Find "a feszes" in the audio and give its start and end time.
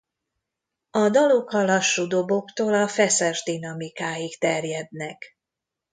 2.73-3.43